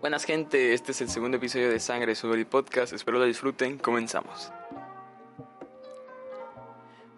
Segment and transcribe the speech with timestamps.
[0.00, 3.78] Buenas gente, este es el segundo episodio de Sangre sobre el podcast, espero lo disfruten,
[3.78, 4.52] comenzamos.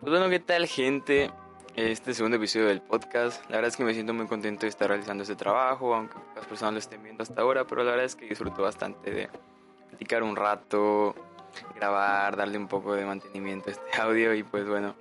[0.00, 1.30] Pues bueno, ¿qué tal gente?
[1.76, 4.88] Este segundo episodio del podcast, la verdad es que me siento muy contento de estar
[4.88, 8.16] realizando este trabajo, aunque pocas personas lo estén viendo hasta ahora, pero la verdad es
[8.16, 9.28] que disfruto bastante de
[9.90, 11.14] platicar un rato,
[11.76, 14.94] grabar, darle un poco de mantenimiento a este audio y pues bueno.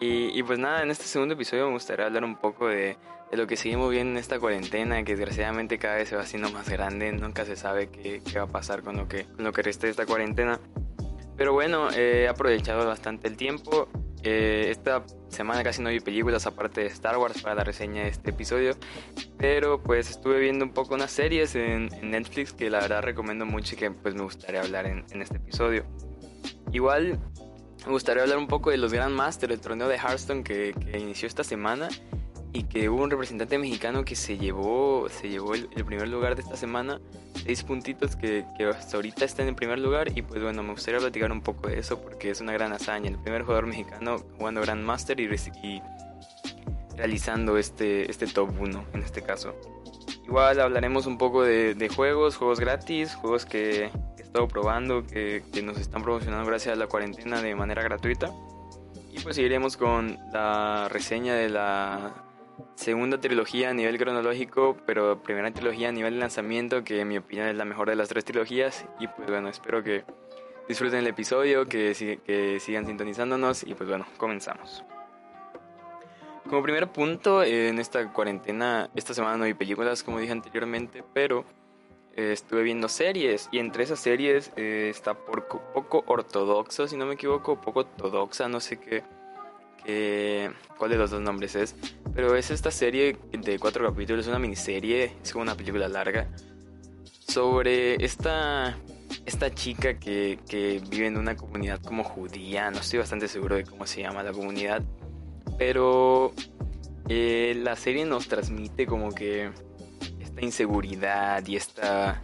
[0.00, 2.96] Y, y pues nada, en este segundo episodio me gustaría hablar un poco de
[3.30, 6.50] de lo que seguimos viendo en esta cuarentena, que desgraciadamente cada vez se va haciendo
[6.50, 9.52] más grande, nunca se sabe qué, qué va a pasar con lo, que, con lo
[9.52, 10.60] que resta de esta cuarentena.
[11.36, 13.88] Pero bueno, he aprovechado bastante el tiempo.
[14.24, 18.08] Eh, esta semana casi no vi películas aparte de Star Wars para la reseña de
[18.08, 18.74] este episodio.
[19.36, 23.76] Pero pues estuve viendo un poco unas series en, Netflix que la verdad recomiendo mucho
[23.76, 25.84] y que pues me gustaría hablar en, en este episodio.
[26.72, 27.20] Igual
[27.86, 31.26] me gustaría hablar un poco de los Grandmasters, el torneo de Hearthstone que, que inició
[31.28, 31.88] esta semana
[32.52, 36.42] y que hubo un representante mexicano que se llevó, se llevó el, primer lugar de
[36.42, 37.00] esta semana,
[37.44, 40.72] seis puntitos que, que, hasta ahorita está en el primer lugar y pues bueno, me
[40.72, 44.18] gustaría platicar un poco de eso porque es una gran hazaña, el primer jugador mexicano
[44.38, 45.28] jugando Grandmaster y,
[45.62, 45.82] y
[46.96, 49.54] realizando este, este top 1 en este caso.
[50.26, 53.90] Igual hablaremos un poco de, de juegos, juegos gratis, juegos que
[54.28, 58.32] estado probando, que, que nos están promocionando gracias a la cuarentena de manera gratuita.
[59.10, 62.24] Y pues seguiremos con la reseña de la
[62.74, 67.18] segunda trilogía a nivel cronológico, pero primera trilogía a nivel de lanzamiento, que en mi
[67.18, 68.86] opinión es la mejor de las tres trilogías.
[69.00, 70.04] Y pues bueno, espero que
[70.68, 74.84] disfruten el episodio, que, que sigan sintonizándonos y pues bueno, comenzamos.
[76.48, 81.44] Como primer punto, en esta cuarentena, esta semana no vi películas como dije anteriormente, pero
[82.18, 87.06] eh, estuve viendo series y entre esas series eh, está por, poco ortodoxo, si no
[87.06, 89.04] me equivoco, poco ortodoxa, no sé qué
[89.84, 91.76] eh, cuál de los dos nombres es,
[92.12, 96.28] pero es esta serie de cuatro capítulos, una miniserie, es como una película larga,
[97.26, 98.76] sobre esta,
[99.24, 103.64] esta chica que, que vive en una comunidad como judía, no estoy bastante seguro de
[103.64, 104.82] cómo se llama la comunidad,
[105.56, 106.32] pero
[107.08, 109.52] eh, la serie nos transmite como que
[110.38, 112.22] esta inseguridad y esta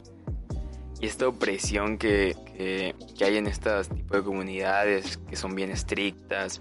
[1.01, 5.71] y esta opresión que, que, que, hay en estas tipo de comunidades que son bien
[5.71, 6.61] estrictas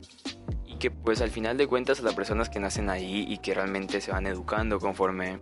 [0.84, 4.12] que pues al final de cuentas las personas que nacen ahí y que realmente se
[4.12, 5.40] van educando conforme,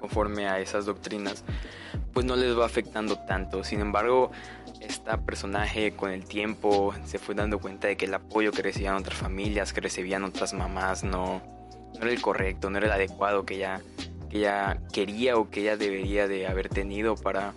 [0.00, 1.44] conforme a esas doctrinas,
[2.14, 3.64] pues no les va afectando tanto.
[3.64, 4.30] Sin embargo,
[4.80, 8.94] esta personaje con el tiempo se fue dando cuenta de que el apoyo que recibían
[8.94, 11.42] otras familias, que recibían otras mamás, no,
[11.92, 13.82] no era el correcto, no era el adecuado que ella,
[14.28, 17.54] que ella quería o que ella debería de haber tenido para,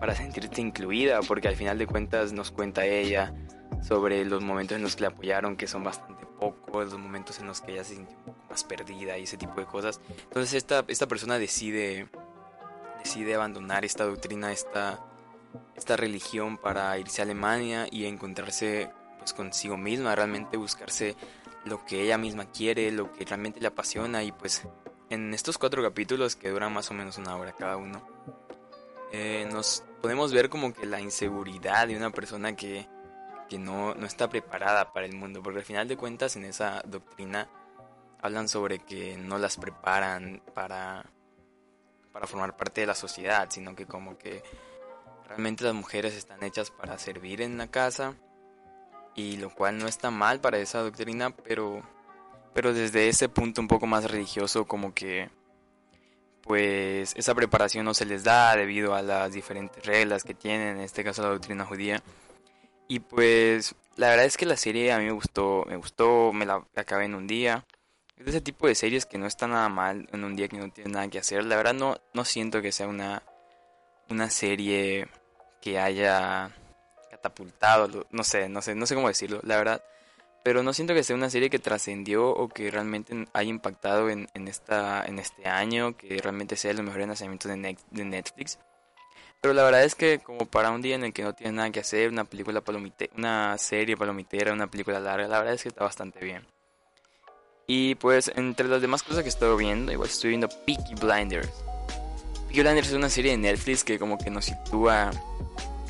[0.00, 3.34] para sentirse incluida, porque al final de cuentas nos cuenta ella
[3.82, 7.46] sobre los momentos en los que le apoyaron, que son bastante pocos, los momentos en
[7.46, 10.00] los que ella se sintió un poco más perdida y ese tipo de cosas.
[10.24, 12.08] Entonces esta, esta persona decide,
[13.02, 15.04] decide abandonar esta doctrina, esta,
[15.76, 21.16] esta religión para irse a Alemania y encontrarse pues consigo misma, realmente buscarse
[21.64, 24.66] lo que ella misma quiere, lo que realmente le apasiona y pues
[25.14, 28.06] en estos cuatro capítulos que duran más o menos una hora cada uno,
[29.12, 32.86] eh, nos podemos ver como que la inseguridad de una persona que
[33.48, 36.82] que no, no está preparada para el mundo, porque al final de cuentas en esa
[36.86, 37.48] doctrina
[38.20, 41.04] hablan sobre que no las preparan para,
[42.12, 44.42] para formar parte de la sociedad, sino que como que
[45.28, 48.14] realmente las mujeres están hechas para servir en la casa,
[49.14, 51.82] y lo cual no está mal para esa doctrina, pero,
[52.54, 55.30] pero desde ese punto un poco más religioso como que
[56.42, 60.82] pues esa preparación no se les da debido a las diferentes reglas que tienen, en
[60.82, 62.02] este caso la doctrina judía
[62.88, 66.46] y pues la verdad es que la serie a mí me gustó, me gustó, me
[66.46, 67.64] la acabé en un día.
[68.16, 70.56] Es de ese tipo de series que no está nada mal en un día que
[70.56, 71.44] no tienes nada que hacer.
[71.44, 73.22] La verdad no, no siento que sea una,
[74.10, 75.08] una serie
[75.60, 76.50] que haya
[77.10, 79.82] catapultado, no sé, no sé, no sé cómo decirlo, la verdad.
[80.44, 84.28] Pero no siento que sea una serie que trascendió o que realmente haya impactado en,
[84.34, 88.58] en, esta, en este año, que realmente sea el mejor lanzamiento de, de Netflix.
[89.40, 91.70] Pero la verdad es que como para un día en el que no tienes nada
[91.70, 95.68] que hacer, una película palomite una serie palomitera, una película larga, la verdad es que
[95.68, 96.46] está bastante bien.
[97.66, 101.52] Y pues entre las demás cosas que estoy viendo, igual estoy viendo Peaky Blinders.
[102.48, 105.10] Peaky Blinders es una serie de Netflix que como que nos sitúa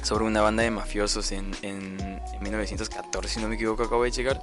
[0.05, 4.11] sobre una banda de mafiosos en, en, en 1914, si no me equivoco, acabo de
[4.11, 4.41] llegar.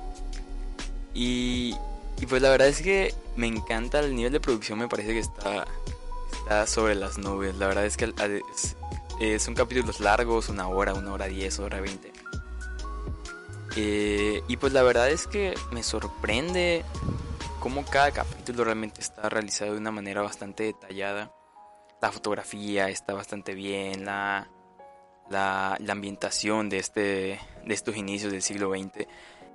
[1.14, 1.76] Y,
[2.20, 5.20] y pues la verdad es que me encanta el nivel de producción, me parece que
[5.20, 5.68] está,
[6.34, 7.56] está sobre las nubes.
[7.56, 8.12] La verdad es que
[9.20, 12.12] eh, son capítulos largos, una hora, una hora diez, hora veinte.
[13.76, 16.84] Eh, y pues la verdad es que me sorprende
[17.60, 21.32] cómo cada capítulo realmente está realizado de una manera bastante detallada.
[22.02, 24.50] la fotografía está bastante bien, la,
[25.32, 29.08] la, ambientación de, este, de estos inicios del siglo XX.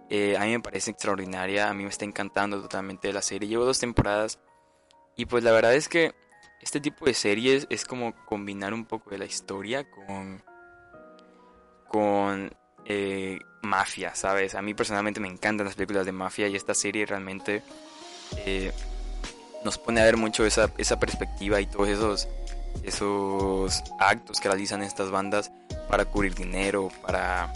[0.08, 3.48] Eh, a mí me parece extraordinaria, a mí me está encantando totalmente la serie.
[3.48, 4.38] Llevo dos temporadas
[5.16, 6.14] y pues la verdad es que
[6.60, 10.42] este tipo de series es como combinar un poco de la historia con,
[11.88, 14.54] con eh, mafia, ¿sabes?
[14.54, 17.62] A mí personalmente me encantan las películas de mafia y esta serie realmente
[18.38, 18.72] eh,
[19.64, 22.28] nos pone a ver mucho esa, esa perspectiva y todos esos,
[22.82, 25.52] esos actos que realizan estas bandas
[25.88, 27.52] para cubrir dinero, para,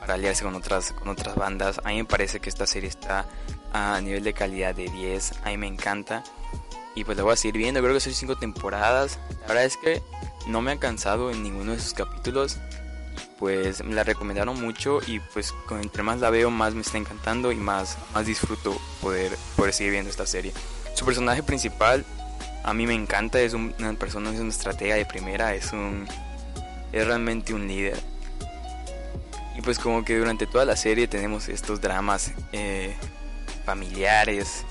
[0.00, 1.80] para aliarse con otras, con otras bandas.
[1.84, 3.26] A mí me parece que esta serie está
[3.72, 6.22] a nivel de calidad de 10, a mí me encanta.
[6.94, 9.18] Y pues la voy a seguir viendo, creo que son 5 temporadas.
[9.42, 10.02] La verdad es que
[10.46, 12.58] no me ha cansado en ninguno de sus capítulos
[13.38, 17.52] pues me la recomendaron mucho y pues entre más la veo más me está encantando
[17.52, 20.52] y más, más disfruto poder, poder seguir viendo esta serie.
[20.94, 22.04] Su personaje principal
[22.64, 26.08] a mí me encanta, es una persona, es una estratega de primera, es un
[26.92, 27.98] es realmente un líder.
[29.56, 32.96] Y pues como que durante toda la serie tenemos estos dramas eh,
[33.64, 34.64] familiares,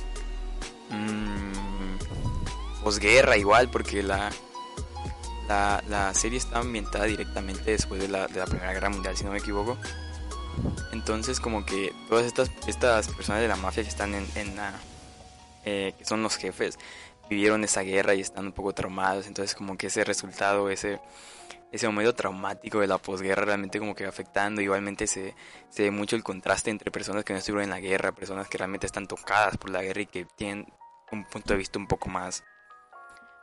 [0.90, 4.32] mmm, posguerra igual, porque la,
[5.48, 9.78] la, serie está ambientada directamente después de la, Primera Guerra Mundial, si no me equivoco.
[10.92, 14.74] Entonces, como que todas estas, estas personas de la mafia que están en, la,
[15.66, 16.78] eh, que son los jefes,
[17.30, 19.28] vivieron esa guerra y están un poco traumados.
[19.28, 21.00] Entonces, como que ese resultado, ese,
[21.72, 24.62] ese momento traumático de la posguerra realmente como que va afectando.
[24.62, 25.36] Igualmente se,
[25.70, 28.58] se ve mucho el contraste entre personas que no estuvieron en la guerra, personas que
[28.58, 30.72] realmente están tocadas por la guerra y que tienen
[31.12, 32.44] un punto de vista un poco más,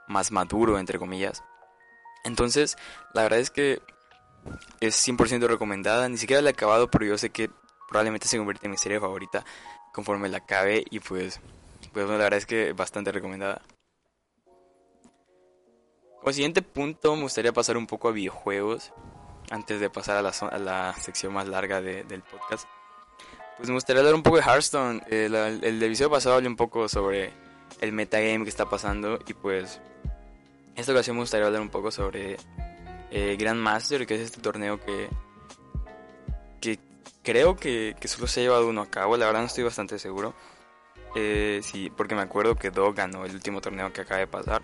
[0.09, 1.43] más maduro, entre comillas.
[2.25, 2.77] Entonces,
[3.15, 3.81] la verdad es que
[4.81, 6.09] es 100% recomendada.
[6.09, 7.51] Ni siquiera la he acabado, pero yo sé que
[7.89, 9.45] probablemente se convierte en mi serie favorita
[9.93, 10.85] conforme la acabe.
[10.91, 11.41] Y pues,
[11.93, 13.63] pues la verdad es que bastante recomendada.
[16.21, 18.93] Como siguiente punto, me gustaría pasar un poco a videojuegos.
[19.51, 22.69] Antes de pasar a la, a la sección más larga del podcast.
[23.57, 25.03] Pues me gustaría hablar un poco de Hearthstone.
[25.09, 27.33] El, el, episodio pasado hablé un poco sobre
[27.81, 29.19] el metagame que está pasando.
[29.27, 29.81] Y pues
[30.75, 32.37] en esta ocasión me gustaría hablar un poco sobre
[33.11, 35.09] eh, Grandmaster, que es este torneo que,
[36.61, 36.79] que
[37.23, 40.35] creo que, solo se ha llevado uno a cabo, la verdad no estoy bastante seguro.
[41.15, 44.63] Eh, sí, porque me acuerdo que Dog ganó el último torneo que acaba de pasar.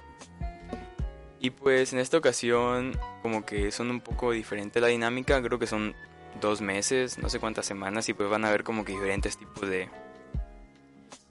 [1.40, 5.66] Y pues en esta ocasión como que son un poco diferente la dinámica, creo que
[5.66, 5.94] son
[6.40, 9.68] dos meses, no sé cuántas semanas y pues van a ver como que diferentes tipos
[9.68, 9.88] de...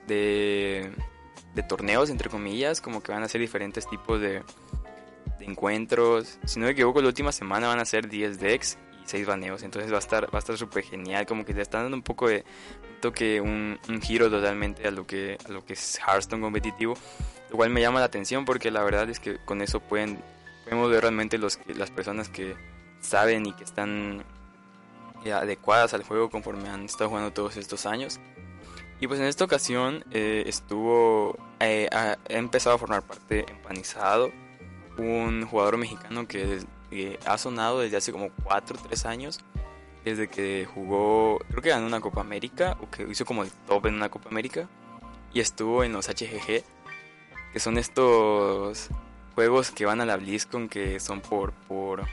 [0.07, 0.91] de
[1.55, 4.43] de torneos, entre comillas, como que van a ser diferentes tipos de,
[5.39, 6.37] de encuentros.
[6.45, 9.91] Si no me equivoco, la última semana van a ser 10 decks 6 baneos, entonces
[9.91, 12.27] va a estar va a estar súper genial, como que le están dando un poco
[12.27, 12.43] de
[13.01, 16.95] toque, un, giro totalmente a lo que a lo que es Hearthstone competitivo,
[17.49, 20.19] lo cual me llama la atención porque la verdad es que con eso pueden
[20.63, 22.55] podemos ver realmente los las personas que
[22.99, 24.23] saben y que están
[25.25, 28.19] eh, adecuadas al juego conforme han estado jugando todos estos años.
[28.99, 34.31] Y pues en esta ocasión eh, estuvo, eh, ha, empezado a formar parte Empanizado,
[34.97, 36.59] un jugador mexicano que
[37.25, 39.39] ha sonado desde hace como 4 o 3 años,
[40.03, 43.87] desde que jugó, creo que ganó una Copa América, o que hizo como el top
[43.87, 44.67] en una Copa América,
[45.33, 46.63] y estuvo en los HGG,
[47.53, 48.89] que son estos
[49.33, 52.03] juegos que van a la BlizzCon, que son por, por,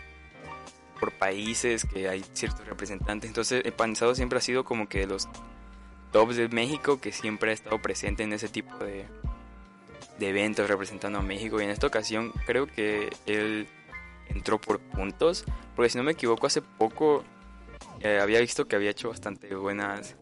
[0.99, 5.29] por países, que hay ciertos representantes, entonces Empanizado siempre ha sido como que los
[6.13, 9.07] tops de México que siempre ha estado presente en ese tipo de,
[10.19, 11.61] de eventos representando a México.
[11.61, 13.67] Y en esta ocasión creo que él
[14.35, 17.25] entró por puntos porque si no me equivoco hace poco
[18.01, 20.17] eh, había visto que había hecho bastante buenas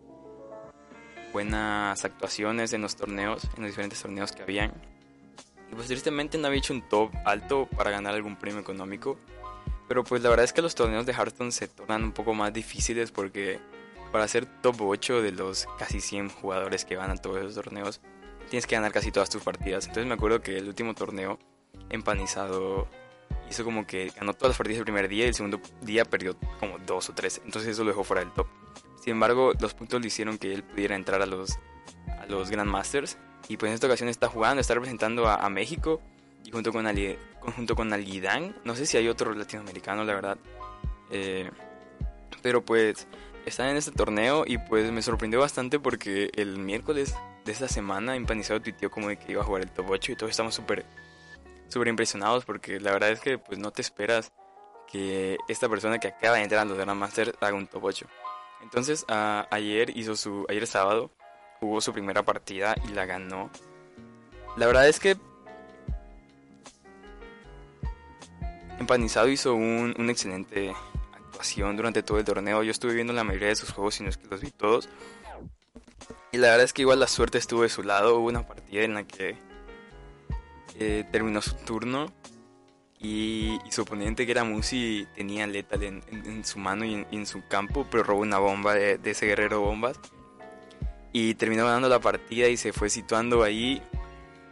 [1.33, 4.73] buenas actuaciones en los torneos en los diferentes torneos que habían
[5.71, 9.19] y pues tristemente no había hecho un top alto para ganar algún premio económico
[9.89, 12.53] pero pues la verdad es que los torneos de Hearthstone se tornan un poco más
[12.53, 13.59] difíciles porque
[14.13, 18.01] para ser top 8 de los casi 100 jugadores que van a todos esos torneos,
[18.49, 19.87] tienes que ganar casi todas tus partidas.
[19.87, 21.39] Entonces me acuerdo que el último torneo,
[21.89, 22.89] empanizado,
[23.51, 26.37] hizo como que ganó todas las partidas el primer día y el segundo día perdió
[26.59, 27.41] como dos o tres.
[27.45, 28.47] Entonces eso lo dejó fuera del top.
[29.03, 31.59] Sin embargo, los puntos le hicieron que él pudiera entrar a los,
[32.21, 33.19] a los Grandmasters.
[33.49, 36.01] Y pues en esta ocasión está jugando, está representando a, México.
[36.45, 40.39] Y junto con, Ali, junto con Alguidán, no sé si hay otro latinoamericano, la verdad.
[41.11, 41.51] Eh,
[42.43, 43.07] pero pues
[43.47, 47.15] están en este torneo y pues me sorprendió bastante porque el miércoles
[47.45, 50.17] de esta semana Empanizado tuiteó como de que iba a jugar el top 8 y
[50.17, 50.85] todos estamos súper
[51.71, 54.33] súper impresionados porque la verdad es que pues no te esperas
[54.91, 58.07] que esta persona que acaba de entrar a los Grandmaster haga un top 8.
[58.63, 61.11] Entonces ayer hizo su ayer sábado
[61.61, 63.51] jugó su primera partida y la ganó.
[64.57, 65.17] La verdad es que
[68.79, 70.75] Empanizado hizo un, una excelente
[71.13, 72.63] actuación durante todo el torneo.
[72.63, 74.89] Yo estuve viendo la mayoría de sus juegos, si no es que los vi todos.
[76.33, 78.17] Y la verdad es que igual la suerte estuvo de su lado.
[78.17, 79.37] Hubo una partida en la que
[80.79, 82.13] eh, terminó su turno
[83.03, 87.87] y, su oponente que era Musi tenía Lethal en, su mano y en, su campo,
[87.91, 89.99] pero robó una bomba de, ese guerrero bombas.
[91.13, 93.83] Y terminó ganando la partida y se fue situando ahí.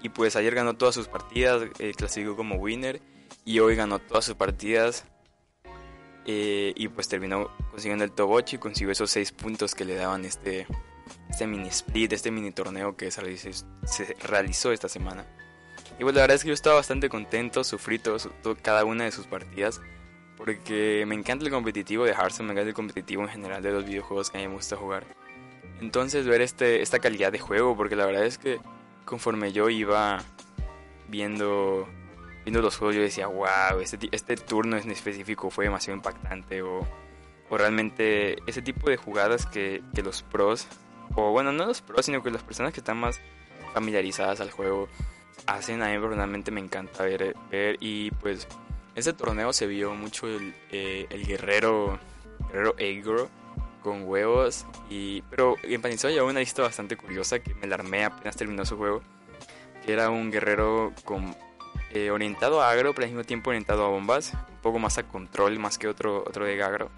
[0.03, 3.01] Y pues ayer ganó todas sus partidas, eh, clasificó como winner.
[3.45, 5.05] Y hoy ganó todas sus partidas.
[6.25, 10.25] Eh, y pues terminó consiguiendo el 8 y consiguió esos 6 puntos que le daban
[10.25, 10.67] este,
[11.31, 13.23] este mini split, este mini torneo que se
[14.27, 15.27] realizó, esta semana.
[15.99, 18.19] Y pues la verdad es que yo estaba bastante contento, sufrí todo,
[18.63, 19.81] cada una de sus partidas.
[20.37, 23.85] Porque me encanta el competitivo de Hearthstone, me encanta el competitivo en general de los
[23.85, 25.05] videojuegos que a mí me gusta jugar.
[25.81, 28.61] Entonces ver este, esta calidad de juego, porque la verdad es que
[29.05, 30.19] conforme yo iba
[31.09, 31.89] viendo,
[32.45, 36.63] viendo los juegos yo decía, wow, este, este turno en específico fue demasiado impactante.
[36.63, 36.87] O,
[37.51, 40.69] o realmente ese tipo de jugadas que, que los pros
[41.15, 43.21] o bueno, no los pros, sino que las personas que están más
[43.75, 44.89] familiarizadas al juego
[45.47, 45.83] hacen.
[45.83, 47.35] A mí personalmente me encanta ver,
[47.81, 48.47] y pues
[48.95, 51.99] ese torneo se vio mucho el, eh, el guerrero,
[52.49, 53.29] guerrero Agro
[53.83, 54.67] con huevos.
[54.91, 58.77] Y, pero empanizado ya una lista bastante curiosa que me la armé apenas terminó su
[58.77, 59.03] juego.
[59.85, 61.35] Que era un guerrero con,
[61.93, 64.35] eh, orientado a agro, pero al mismo tiempo orientado a bombas.
[64.35, 66.91] Un poco más a control, más que otro, otro de agro.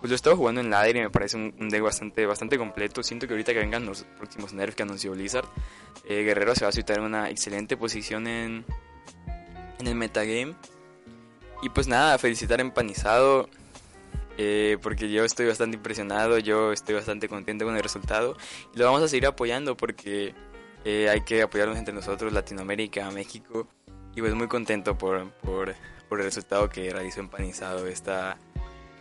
[0.00, 3.02] Pues lo he estado jugando en ladder y me parece un, deck bastante, bastante completo.
[3.02, 5.46] Siento que ahorita que vengan los próximos nerfs que anunció Blizzard,
[6.08, 8.64] eh, Guerrero se va a situar en una excelente posición en,
[9.78, 10.54] en el metagame.
[11.62, 13.48] Y pues nada, felicitar a Empanizado.
[14.38, 18.38] Eh, porque yo estoy bastante impresionado, yo estoy bastante contento con el resultado.
[18.74, 20.34] Y lo vamos a seguir apoyando porque
[20.86, 23.68] eh, hay que apoyarnos entre nosotros, Latinoamérica, México.
[24.16, 25.74] Y pues muy contento por, por,
[26.08, 28.38] por el resultado que realizó Empanizado esta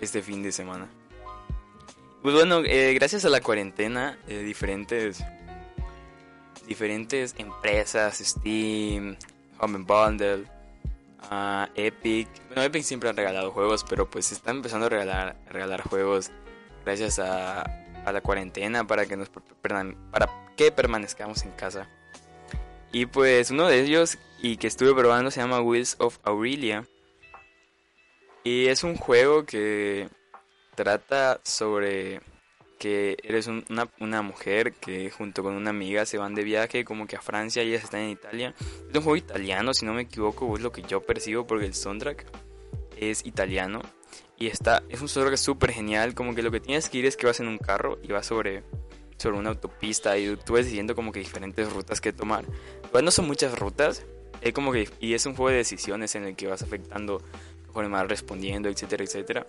[0.01, 0.87] este fin de semana.
[2.21, 5.23] Pues bueno, eh, gracias a la cuarentena, eh, diferentes,
[6.67, 9.15] diferentes empresas, Steam,
[9.59, 10.45] Home Bundle,
[11.31, 12.27] uh, Epic.
[12.47, 16.31] Bueno, Epic siempre ha regalado juegos, pero pues están empezando a regalar, regalar juegos
[16.83, 21.87] gracias a, a, la cuarentena para que nos para que permanezcamos en casa.
[22.91, 26.85] Y pues uno de ellos y que estuve probando se llama Wheels of Aurelia.
[28.43, 30.09] Y es un juego que
[30.75, 32.21] trata sobre
[32.77, 37.05] que eres una, una, mujer que junto con una amiga se van de viaje como
[37.05, 38.55] que a Francia y ellas están en Italia.
[38.89, 41.73] Es un juego italiano, si no me equivoco, es lo que yo percibo porque el
[41.73, 42.25] soundtrack
[42.97, 43.81] es italiano.
[44.37, 47.17] Y está, es un soundtrack súper genial, como que lo que tienes que ir es
[47.17, 48.63] que vas en un carro y vas sobre,
[49.17, 52.45] sobre una autopista y tú vas decidiendo como que diferentes rutas que tomar.
[52.93, 54.05] Pues no son muchas rutas,
[54.41, 57.21] es como que, y es un juego de decisiones en el que vas afectando
[57.71, 59.47] conforme respondiendo, etcétera, etcétera.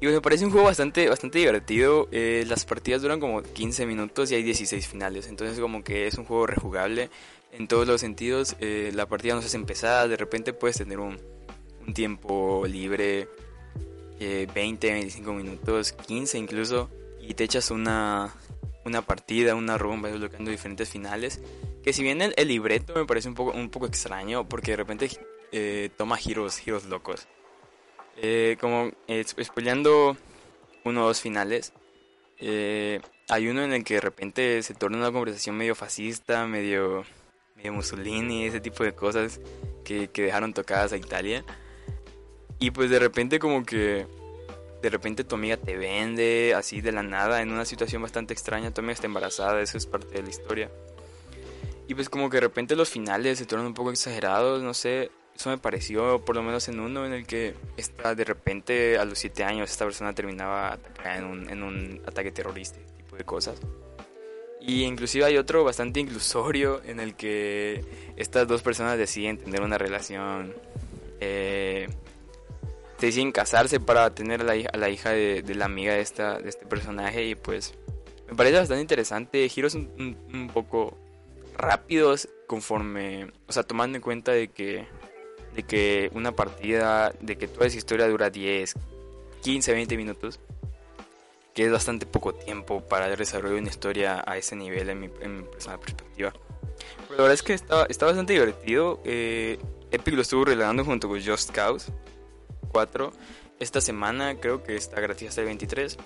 [0.00, 2.08] Y me parece un juego bastante, bastante divertido.
[2.12, 5.28] Eh, las partidas duran como 15 minutos y hay 16 finales.
[5.28, 7.10] Entonces como que es un juego rejugable
[7.52, 8.56] en todos los sentidos.
[8.60, 10.08] Eh, la partida no se hace empezada.
[10.08, 11.18] De repente puedes tener un,
[11.86, 13.28] un tiempo libre.
[14.18, 16.90] 20, eh, 25 minutos, 15 incluso.
[17.20, 18.34] Y te echas una,
[18.84, 21.40] una partida, una rumba, desbloqueando diferentes finales.
[21.82, 24.48] Que si bien el, el, libreto me parece un poco, un poco extraño.
[24.48, 25.08] Porque de repente
[25.54, 27.28] eh, toma giros, giros locos.
[28.16, 29.24] Eh, como eh,
[30.84, 31.72] uno o dos finales,
[32.38, 37.04] eh, hay uno en el que de repente se torna una conversación medio fascista, medio,
[37.54, 39.40] medio Mussolini, ese tipo de cosas
[39.84, 41.44] que, que dejaron tocadas a Italia.
[42.58, 44.06] Y pues de repente como que
[44.82, 48.74] de repente tu amiga te vende así de la nada en una situación bastante extraña,
[48.74, 50.70] tu amiga está embarazada, eso es parte de la historia.
[51.86, 55.10] Y pues como que de repente los finales se tornan un poco exagerados, no sé,
[55.36, 59.04] eso me pareció, por lo menos en uno en el que esta, de repente a
[59.04, 63.60] los 7 años esta persona terminaba en un, en un ataque terrorista, tipo de cosas.
[64.60, 67.84] Y inclusive hay otro bastante inclusorio en el que
[68.16, 70.54] estas dos personas deciden tener una relación.
[71.20, 71.88] Eh,
[72.98, 76.38] deciden casarse para tener a la, a la hija de, de, la amiga de, esta,
[76.38, 77.74] de este personaje y pues
[78.28, 79.46] me parece bastante interesante.
[79.48, 80.96] Giros un, un poco
[81.58, 84.86] rápidos conforme, o sea, tomando en cuenta de que
[85.54, 88.74] de que una partida, de que toda esa historia dura 10,
[89.42, 90.40] 15, 20 minutos,
[91.54, 95.00] que es bastante poco tiempo para el desarrollo de una historia a ese nivel en
[95.00, 96.32] mi, personal perspectiva.
[96.32, 99.00] Pero la verdad es que está, está bastante divertido.
[99.04, 99.58] Eh,
[99.92, 101.92] Epic lo estuvo regalando junto con Just Cause
[102.72, 103.12] 4.
[103.60, 105.96] Esta semana creo que está gratis hasta el 23.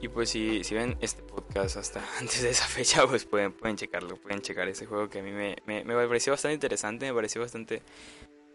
[0.00, 3.76] Y pues si, si ven este podcast hasta antes de esa fecha, pues pueden, pueden
[3.76, 7.14] checarlo, pueden checar ese juego que a mí me, me, me pareció bastante interesante, me
[7.14, 7.82] pareció bastante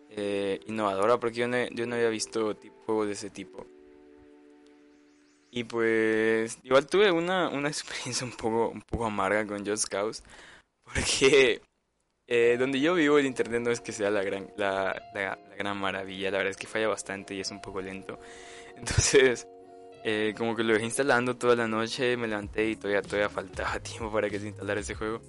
[0.09, 3.65] eh, innovadora porque yo no, yo no había visto juegos de ese tipo.
[5.51, 10.23] Y pues igual tuve una, una experiencia un poco, un poco amarga con Just Cause
[10.83, 11.61] porque
[12.27, 15.01] eh, donde yo vivo el internet no es que sea la gran, la,
[15.57, 18.19] gran maravilla, la verdad es que falla bastante y es un poco lento.
[18.77, 19.47] Entonces,
[20.03, 23.79] eh, como que lo dejé instalando toda la noche, me levanté y todavía, todavía faltaba
[23.81, 25.21] tiempo para que se instalara ese juego.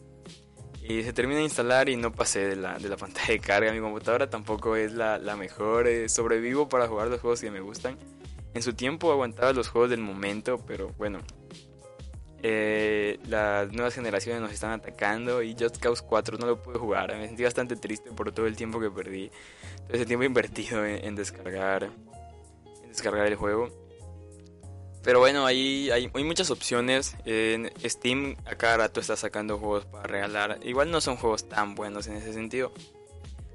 [0.90, 3.72] Y se termina de instalar y no pasé de la, de la pantalla de carga.
[3.72, 5.86] Mi computadora tampoco es la, la mejor.
[5.86, 7.96] Eh, sobrevivo para jugar los juegos que me gustan.
[8.54, 11.20] En su tiempo aguantaba los juegos del momento, pero bueno.
[12.42, 17.16] Eh, las nuevas generaciones nos están atacando y Just Cause 4 no lo pude jugar.
[17.16, 19.30] Me sentí bastante triste por todo el tiempo que perdí.
[19.86, 23.68] Todo ese tiempo invertido en, descargar, en descargar el juego.
[25.02, 27.16] Pero bueno, ahí hay, hay, muchas opciones.
[27.24, 30.58] En Steam a cada rato está sacando juegos para regalar.
[30.62, 32.72] Igual no son juegos tan buenos en ese sentido.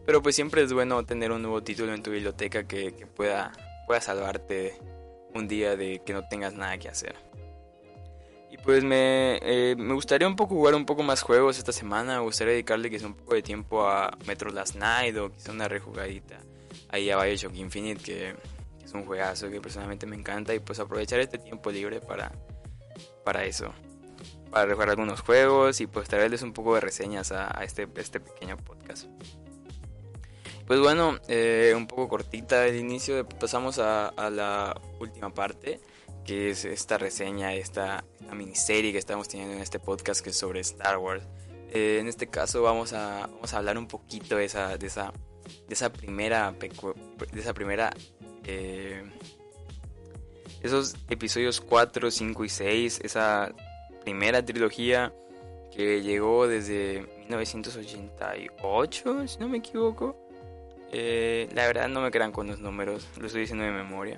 [0.06, 3.52] Pero pues siempre es bueno tener un nuevo título en tu biblioteca que, que pueda,
[3.88, 4.78] pueda salvarte
[5.34, 7.16] un día de que no tengas nada que hacer.
[8.50, 12.18] Y pues me, eh, me gustaría un poco jugar un poco más juegos esta semana.
[12.18, 15.68] Me gustaría dedicarle quizá un poco de tiempo a Metro Last Night o quizá una
[15.68, 16.40] rejugadita
[16.90, 18.36] ahí a Bioshock Infinite que,
[18.86, 22.32] es un juegazo que personalmente me encanta y pues aprovechar este tiempo libre para,
[23.26, 23.74] para eso.
[24.52, 28.56] Para rejugar algunos juegos y pues traerles un poco de reseñas a, este, este pequeño
[28.58, 29.08] podcast.
[30.66, 35.82] Pues bueno, eh, un poco cortita el inicio, pasamos a, a la última parte
[36.26, 40.60] que es esta reseña, esta, miniserie que estamos teniendo en este podcast que es sobre
[40.62, 41.24] Star Wars.
[41.72, 45.14] Eh, en este caso vamos a, vamos a hablar un poquito de esa, de esa,
[45.68, 47.94] de esa primera, de esa primera,
[48.46, 49.04] eh,
[50.62, 53.54] esos episodios 4, 5 y 6, esa
[54.04, 55.14] primera trilogía
[55.76, 60.16] que llegó desde 1988, si no me equivoco.
[60.92, 64.18] Eh, la verdad no me crean con los números, lo estoy diciendo de memoria.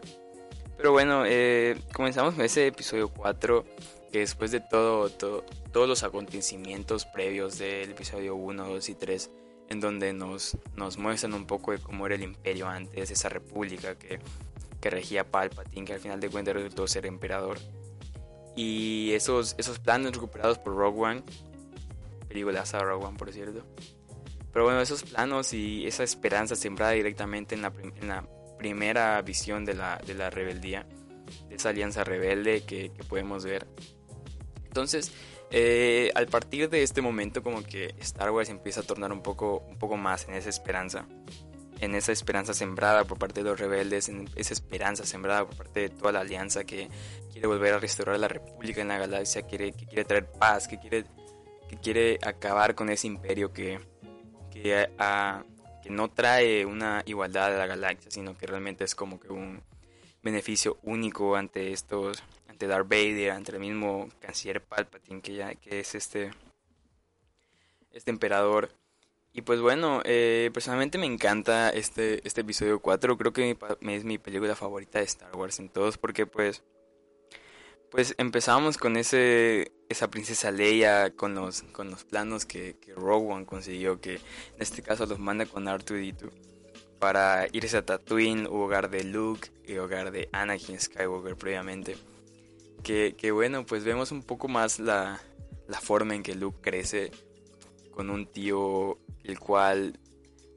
[0.78, 3.66] Pero bueno, eh, comenzamos con ese episodio 4,
[4.12, 9.32] que después de todo, todos los acontecimientos previos del episodio 1, 2 y 3,
[9.70, 13.96] en donde nos, nos muestran un poco de cómo era el imperio antes, esa república
[13.96, 14.20] que,
[14.80, 17.58] que regía Palpatine, que al final de cuentas resultó ser emperador.
[18.56, 21.24] Y esos, esos planes recuperados por Rogue One,
[22.28, 23.64] película a Rogue One por cierto.
[24.52, 28.28] Pero bueno, esos planos y esa esperanza sembrada directamente en la, en la
[28.58, 30.88] primera visión de la, de la rebeldía,
[31.48, 33.68] de esa alianza rebelde que, podemos ver.
[34.66, 35.12] Entonces,
[35.50, 39.64] eh, al partir de este momento como que Star Wars empieza a tornar un poco,
[39.70, 41.06] un poco más en esa esperanza,
[41.80, 45.82] en esa esperanza sembrada por parte de los rebeldes, en esa esperanza sembrada por parte
[45.82, 46.90] de toda la alianza que
[47.32, 50.80] quiere volver a restaurar la república en la galaxia, quiere, que quiere traer paz, que
[50.80, 51.06] quiere,
[51.70, 53.80] que quiere acabar con ese imperio que,
[54.52, 54.90] que
[55.90, 59.62] no trae una igualdad a la galaxia, sino que realmente es como que un
[60.22, 62.22] beneficio único ante estos,
[62.58, 66.32] ante Darth Vader, ante el mismo canciller Palpatine que ya que es este
[67.92, 68.72] este emperador.
[69.32, 74.18] Y pues bueno, eh, personalmente me encanta este, este episodio 4, creo que es mi
[74.18, 76.64] película favorita de Star Wars en todos, porque pues
[77.92, 83.46] pues empezamos con ese esa princesa Leia con los con los planos que, que Rogue
[83.46, 86.32] consiguió que en este caso los manda con R2D2
[87.00, 91.96] para irse a Tatooine hogar de Luke y hogar de Anakin Skywalker previamente
[92.84, 95.22] que, bueno pues vemos un poco más la,
[95.68, 97.12] la forma en que Luke crece
[97.92, 100.00] con un tío el cual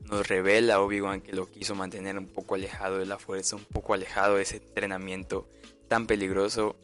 [0.05, 3.95] nos revela Obi-Wan que lo quiso mantener un poco alejado de la fuerza, un poco
[3.95, 5.49] alejado de ese entrenamiento
[5.89, 6.77] tan peligroso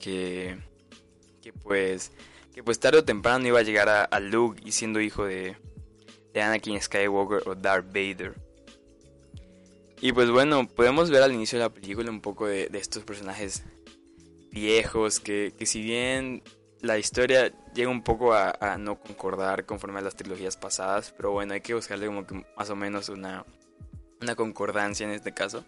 [0.00, 0.58] que,
[1.42, 2.12] que pues
[2.56, 5.58] que pues tarde o temprano iba a llegar a, Luke y siendo hijo de,
[6.32, 8.34] de Anakin Skywalker o Darth Vader.
[10.00, 13.62] Y pues bueno, podemos ver al inicio de la película un poco de, estos personajes
[14.56, 16.42] viejos que, que, si bien
[16.80, 21.52] la historia llega un poco a, no concordar conforme a las trilogías pasadas, pero bueno,
[21.52, 23.44] hay que buscarle como que más o menos una,
[24.22, 25.62] una concordancia en este caso.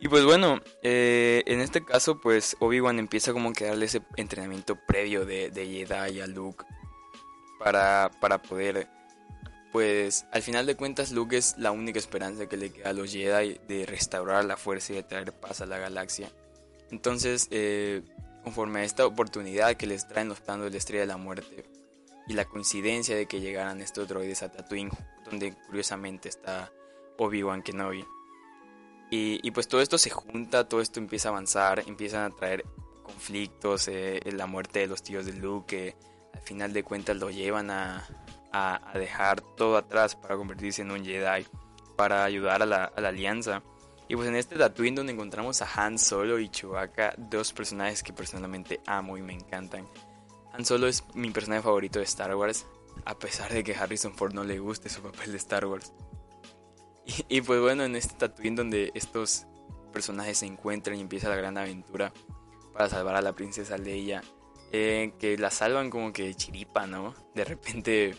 [0.00, 4.76] Y pues bueno, eh, en este caso pues Obi-Wan empieza como que darle ese entrenamiento
[4.86, 6.64] previo de, de Jedi a Luke
[7.58, 8.86] para, para poder,
[9.72, 13.10] pues al final de cuentas Luke es la única esperanza que le queda a los
[13.10, 16.30] Jedi de restaurar la fuerza y de traer paz a la galaxia.
[16.90, 18.02] Entonces, eh,
[18.44, 21.68] conforme a esta oportunidad que les traen los planos de la Estrella de la Muerte
[22.26, 24.90] y la coincidencia de que llegaran estos droides a Tatooine,
[25.24, 26.70] donde curiosamente está
[27.18, 28.04] Obi-Wan Kenobi
[29.10, 32.64] y, pues todo esto se junta, todo esto empieza a avanzar, empiezan a traer
[33.02, 35.96] conflictos, eh, la muerte de los tíos de Luke, que
[36.34, 38.06] al final de cuentas lo llevan a,
[38.52, 41.46] a, dejar todo atrás para convertirse en un Jedi,
[41.96, 43.62] para ayudar a la, alianza.
[44.08, 48.14] Y pues en este Tatooine donde encontramos a Han Solo y Chewbacca, dos personajes que
[48.14, 49.86] personalmente amo y me encantan.
[50.52, 52.66] Han Solo es mi personaje favorito de Star Wars,
[53.04, 55.92] a pesar de que Harrison Ford no le guste su papel de Star Wars.
[57.28, 59.46] Y, pues bueno, en este Tatooine donde estos
[59.92, 62.12] personajes se encuentran y empieza la gran aventura
[62.72, 64.22] para salvar a la princesa Leia,
[64.72, 67.14] eh, que la salvan como que chiripa, ¿no?
[67.34, 68.14] De repente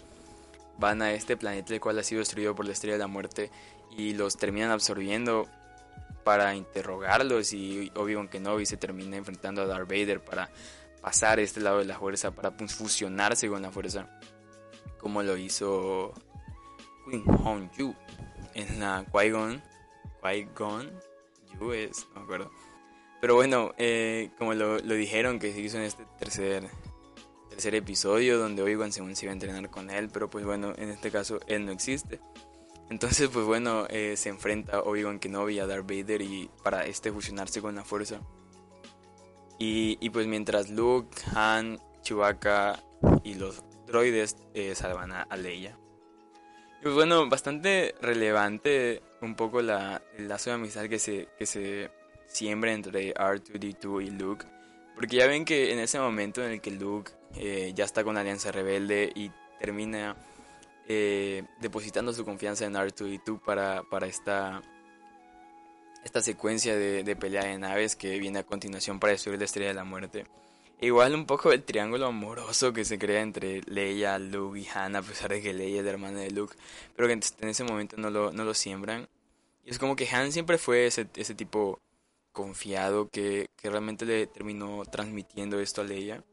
[0.80, 3.52] van a este planeta el cual ha sido destruido por la estrella de la muerte
[3.96, 5.48] y los terminan absorbiendo
[6.30, 10.52] para interrogarlos y Obi-Wan Kenobi se termina enfrentando a Darth Vader para
[11.02, 14.08] pasar este lado de la fuerza, para pues, fusionarse con la fuerza,
[15.00, 16.14] como lo hizo
[17.10, 17.96] Queen Hong Yu
[18.54, 19.60] en la Qui-Gon,
[20.22, 20.92] Qui-Gon,
[21.60, 22.52] Yu es, no me acuerdo.
[23.22, 26.70] Pero bueno, eh, como lo, lo dijeron que se hizo en este tercer
[27.50, 30.90] tercer episodio donde Obi-Wan según se iba a entrenar con él, pero pues bueno, en
[30.90, 32.20] este caso él no existe.
[32.90, 37.62] Entonces pues bueno, eh, se enfrenta Obi-Wan Kenobi a Darth Vader y para este fusionarse
[37.62, 38.22] con la fuerza.
[39.60, 42.82] Y, y pues mientras Luke, Han, Chewbacca
[43.24, 45.78] y los droides eh, salvan a, Leia.
[46.80, 51.46] Y pues bueno, bastante relevante un poco la, el lazo de amistad que se, que
[51.46, 51.92] se
[52.28, 54.46] siembra entre R2D2 y Luke.
[54.96, 58.18] Porque ya ven que en ese momento en el que Luke eh, ya está con
[58.18, 60.16] Alianza Rebelde y termina
[60.92, 64.60] eh, depositando su confianza en R2D2 para, para esta,
[66.04, 69.76] esta secuencia de, pelea de naves que viene a continuación para destruir la Estrella de
[69.76, 70.26] la Muerte.
[70.82, 75.04] Igual un poco el triángulo amoroso que se crea entre Leia, Luke y Han, a
[75.04, 76.56] pesar de que Leia es la hermana de Luke,
[76.96, 79.08] pero que en ese momento no lo, no lo siembran.
[79.64, 81.80] Y es como que Han siempre fue ese, ese tipo
[82.32, 86.24] confiado que, que realmente le terminó transmitiendo esto a Leia.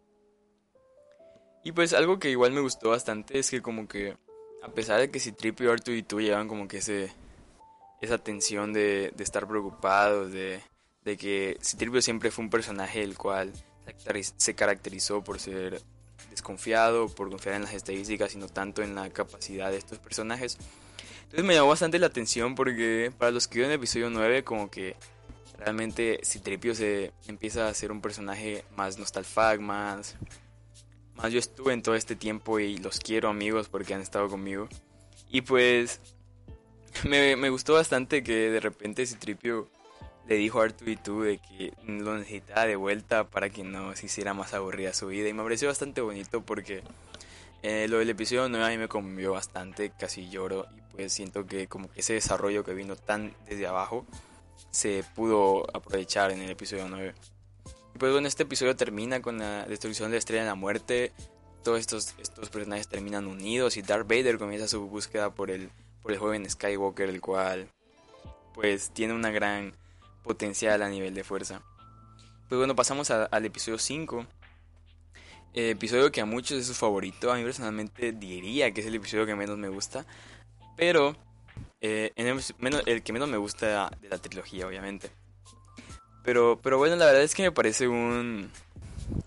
[1.62, 4.16] Y pues algo que igual me gustó bastante es que como que
[4.66, 8.72] a pesar de que si Trip y Arthur y tú llevan como que esa tensión
[8.72, 10.60] de, estar preocupados, de,
[11.04, 13.52] de que Citripio siempre fue un personaje el cual
[14.36, 15.80] se caracterizó por ser
[16.30, 20.58] desconfiado, por confiar en las estadísticas y no tanto en la capacidad de estos personajes.
[21.22, 24.68] Entonces me llamó bastante la atención porque para los que vieron el episodio 9 como
[24.68, 24.96] que
[25.58, 30.16] realmente Citripio se empieza a ser un personaje más nostalfag, más
[31.16, 34.68] más yo estuve en todo este tiempo y los quiero amigos porque han estado conmigo.
[35.30, 36.00] Y pues
[37.04, 39.68] me, me gustó bastante que de repente Citripio
[40.28, 43.94] le dijo a Artu y tú de que lo necesitaba de vuelta para que no
[43.94, 45.28] se hiciera más aburrida su vida.
[45.28, 46.82] Y me pareció bastante bonito porque
[47.62, 50.66] eh, lo del episodio 9 a mí me conmovió bastante, casi lloro.
[50.76, 54.04] Y pues siento que como que ese desarrollo que vino tan desde abajo
[54.70, 57.14] se pudo aprovechar en el episodio 9
[57.98, 61.12] pues bueno, este episodio termina con la destrucción de la Estrella de la Muerte.
[61.62, 65.70] Todos estos, estos personajes terminan unidos y Darth Vader comienza su búsqueda por el,
[66.02, 67.68] por el joven Skywalker, el cual
[68.54, 69.74] pues tiene una gran
[70.22, 71.62] potencial a nivel de fuerza.
[72.48, 74.26] Pues bueno, pasamos al episodio 5.
[75.54, 77.32] episodio que a muchos es su favorito.
[77.32, 80.06] A mí personalmente diría que es el episodio que menos me gusta.
[80.76, 81.16] Pero
[81.80, 85.10] eh, el, el que menos me gusta de la trilogía, obviamente.
[86.26, 88.50] Pero, pero bueno, la verdad es que me parece un,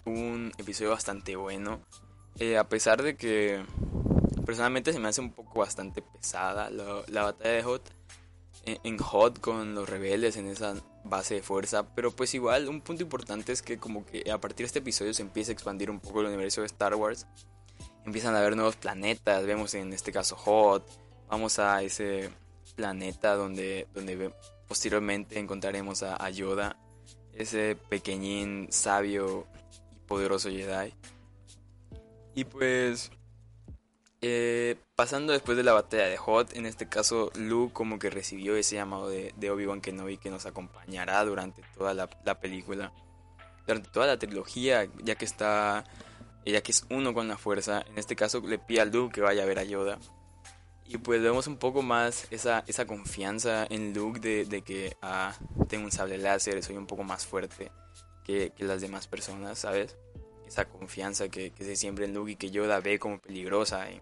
[0.03, 1.79] un episodio bastante bueno.
[2.37, 3.63] Eh, a pesar de que
[4.45, 7.89] personalmente se me hace un poco bastante pesada la, batalla de Hot.
[8.65, 11.87] En, en, Hot con los rebeldes en esa base de fuerza.
[11.95, 15.13] Pero pues igual, un punto importante es que como que a partir de este episodio
[15.13, 17.27] se empieza a expandir un poco el universo de Star Wars.
[18.05, 19.45] Empiezan a haber nuevos planetas.
[19.45, 20.85] Vemos en este caso Hot.
[21.29, 22.29] Vamos a ese
[22.75, 24.33] planeta donde, donde
[24.67, 26.75] posteriormente encontraremos a Yoda
[27.39, 29.47] ese pequeñín sabio
[29.91, 30.93] y poderoso Jedi.
[32.35, 33.11] Y pues,
[34.21, 38.55] eh, pasando después de la batalla de Hot, en este caso Luke como que recibió
[38.57, 42.91] ese llamado de, de Obi-Wan Kenobi que nos acompañará durante toda la, la, película,
[43.65, 45.85] durante toda la trilogía, ya que está,
[46.45, 47.85] ya que es uno con la fuerza.
[47.87, 49.97] En este caso le pide a Luke que vaya a ver a Yoda.
[50.91, 55.35] Y pues vemos un poco más esa, esa confianza en Luke de, de que ah,
[55.67, 57.71] tengo un sable láser, soy un poco más fuerte
[58.23, 59.95] que, que las demás personas, ¿sabes?
[60.47, 64.01] Esa confianza que, que, se siembra en Luke y que Yoda ve como peligrosa en,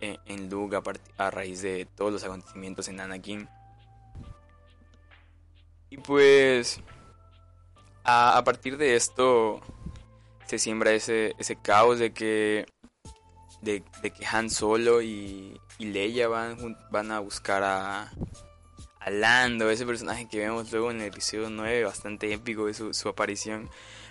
[0.00, 0.82] en, Luke a,
[1.18, 3.48] a, raíz de todos los acontecimientos en Anakin.
[5.90, 6.80] Y pues
[8.04, 9.60] a, a partir de esto
[10.46, 12.66] se siembra ese, ese caos de que
[13.64, 18.12] de, que Han Solo y, Leia van, van a buscar a,
[19.04, 23.08] a Lando, ese personaje que vemos luego en el episodio 9, bastante épico de su,
[23.08, 23.68] aparición,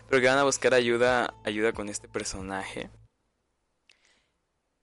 [0.08, 2.92] pero que van a buscar ayuda, ayuda con este personaje.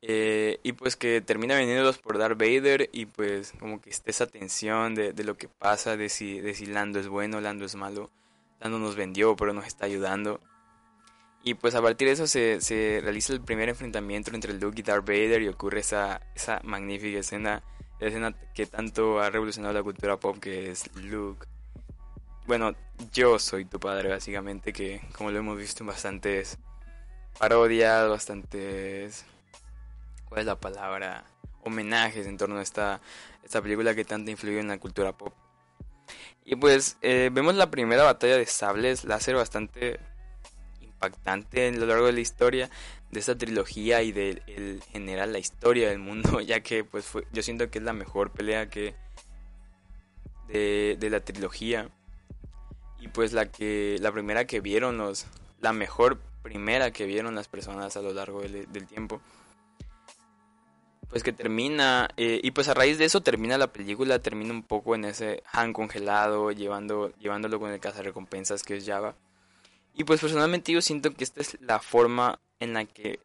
[0.03, 4.27] Eh, y pues que termina veniéndolos por Darth Vader y pues como que esté esa
[4.27, 7.77] tensión de, de, lo que pasa, de si, de si Lando es bueno, Lando es
[7.77, 8.11] malo.
[8.61, 10.41] Lando nos vendió pero nos está ayudando.
[11.43, 14.83] Y pues a partir de eso se, se realiza el primer enfrentamiento entre Luke y
[14.83, 17.63] Darth Vader y ocurre esa, esa magnífica escena,
[17.99, 21.47] la escena que tanto ha revolucionado la cultura pop que es Luke.
[22.47, 22.75] Bueno,
[23.13, 26.59] yo soy tu padre básicamente, que como lo hemos visto en bastantes
[27.39, 29.25] parodias, bastantes
[30.29, 31.25] ¿cuál es la palabra?
[31.63, 33.01] Homenajes en torno a esta,
[33.43, 35.35] esta película que tanto influyó en la cultura pop.
[36.45, 40.01] Y pues eh, vemos la primera batalla de sables láser bastante
[41.01, 42.69] impactante en lo largo de la historia
[43.11, 47.27] de esta trilogía y de el general la historia del mundo, ya que pues fue,
[47.33, 48.95] yo siento que es la mejor pelea que
[50.49, 51.89] de, la trilogía
[52.99, 55.27] y pues la que la primera que vieron los
[55.61, 59.21] la mejor primera que vieron las personas a lo largo del, tiempo
[61.09, 64.63] pues que termina, eh, y pues a raíz de eso termina la película, termina un
[64.63, 69.17] poco en ese Han congelado, llevando, llevándolo con el recompensas que es Java.
[70.01, 73.21] Y pues personalmente yo siento que esta es la forma en la que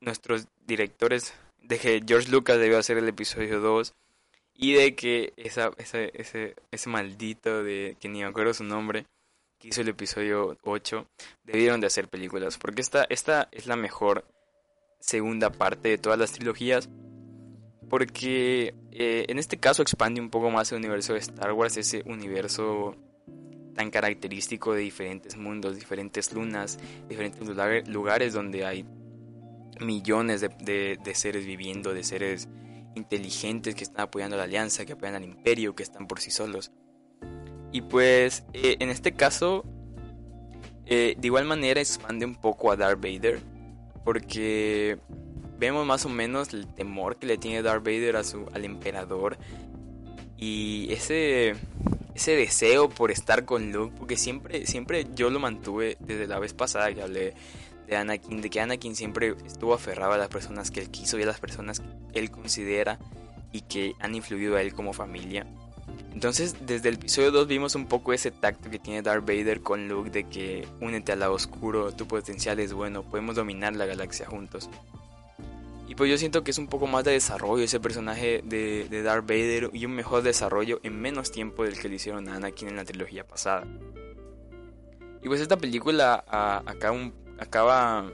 [0.00, 3.94] nuestros directores, de que George Lucas debió hacer el episodio 2,
[4.56, 9.06] y de que esa, ese, ese, ese maldito de, que ni me acuerdo su nombre,
[9.60, 11.06] que hizo el episodio 8,
[11.44, 14.24] debieron de hacer películas, porque esta, esta es la mejor
[14.98, 16.88] segunda parte de todas las trilogías.
[17.88, 22.02] Porque eh, en este caso expande un poco más el universo de Star Wars, ese
[22.04, 22.96] universo
[23.74, 26.78] tan característico de diferentes mundos, diferentes lunas,
[27.08, 27.48] diferentes
[27.88, 28.84] lugares donde hay
[29.80, 32.48] millones de, seres viviendo, de seres
[32.94, 36.30] inteligentes que están apoyando a la alianza, que apoyan al imperio, que están por sí
[36.30, 36.72] solos.
[37.72, 39.64] Y pues eh, en este caso,
[40.86, 43.40] eh, de igual manera expande un poco a Darth Vader,
[44.04, 44.98] porque
[45.58, 49.38] vemos más o menos el temor que le tiene Darth Vader a su, al emperador
[50.40, 51.54] y ese,
[52.14, 56.54] ese deseo por estar con Luke, porque siempre, siempre yo lo mantuve desde la vez
[56.54, 57.34] pasada que hablé
[57.86, 61.22] de Anakin, de que Anakin siempre estuvo aferrado a las personas que él quiso y
[61.22, 62.98] a las personas que él considera
[63.52, 65.46] y que han influido a él como familia.
[66.12, 69.88] Entonces, desde el episodio 2 vimos un poco ese tacto que tiene Darth Vader con
[69.88, 74.26] Luke de que únete al lado oscuro, tu potencial es bueno, podemos dominar la galaxia
[74.26, 74.68] juntos.
[76.00, 79.28] Pues yo siento que es un poco más de desarrollo ese personaje de, de Darth
[79.28, 82.76] Vader y un mejor desarrollo en menos tiempo del que le hicieron a Anakin en
[82.76, 83.66] la trilogía pasada.
[85.22, 86.24] Y pues esta película
[86.64, 88.10] acá un, acaba,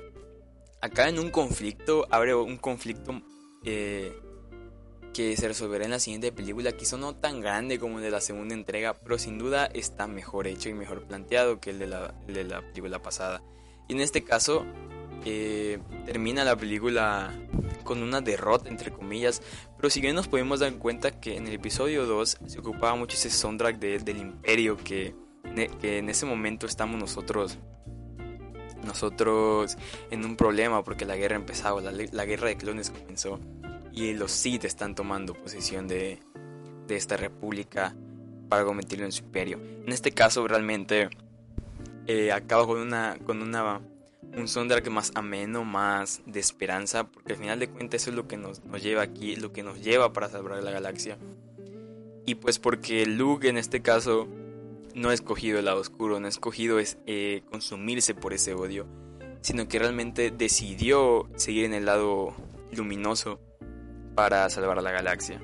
[0.82, 3.22] en un conflicto, abre un conflicto
[3.62, 4.18] eh,
[5.14, 8.20] que se resolverá en la siguiente película, quizá no tan grande como el de la
[8.20, 12.34] segunda entrega, pero sin duda está mejor hecho y mejor planteado que de la, el
[12.34, 13.44] de la película pasada.
[13.86, 14.66] Y en este caso,
[15.24, 17.32] termina la película
[17.84, 19.42] con una derrota, entre comillas,
[19.76, 23.16] pero si bien nos podemos dar cuenta que en el episodio 2 se ocupaba mucho
[23.16, 27.58] ese soundtrack del imperio que, en ese momento estamos nosotros
[28.84, 29.76] nosotros
[30.10, 33.40] en un problema porque la guerra empezaba, la, guerra de clones comenzó
[33.92, 36.20] y los Sith están tomando posesión de,
[36.86, 37.96] de esta república
[38.48, 39.58] para convertirlo en su imperio.
[39.84, 41.08] En este caso realmente
[42.06, 43.80] eh, acaba con una, con una
[44.36, 48.28] un soundtrack más ameno, más de esperanza, porque al final de cuentas eso es lo
[48.28, 51.16] que nos, lleva aquí, lo que nos lleva para salvar la galaxia.
[52.26, 54.28] Y pues porque Luke en este caso
[54.94, 58.86] no ha escogido el lado oscuro, no ha escogido es, eh, consumirse por ese odio,
[59.42, 62.34] sino que realmente decidió seguir en el lado
[62.72, 63.40] luminoso
[64.14, 65.40] para salvar a la galaxia.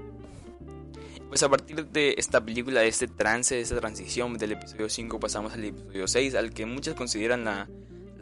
[1.29, 5.19] Pues a partir de esta película, de este trance, de esta transición del episodio 5
[5.19, 7.69] pasamos al episodio 6, al que muchos consideran la,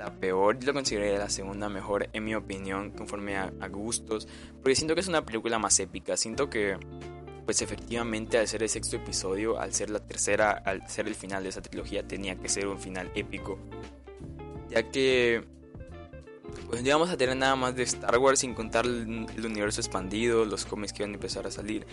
[0.00, 4.74] la peor, yo lo consideraría la segunda mejor en mi opinión, conforme a, gustos, porque
[4.74, 6.78] siento que es una película más épica, siento que
[7.44, 11.42] pues efectivamente al ser el sexto episodio, al ser la tercera, al ser el final
[11.42, 13.58] de esa trilogía tenía que ser un final épico,
[14.70, 15.44] ya que
[16.66, 19.82] pues no íbamos a tener nada más de Star Wars sin contar el, el universo
[19.82, 21.86] expandido, los cómics que iban a empezar a salir,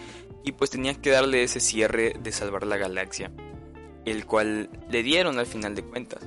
[0.46, 3.32] y pues tenía que darle ese cierre de salvar la galaxia,
[4.06, 6.22] el cual le dieron al final de cuentas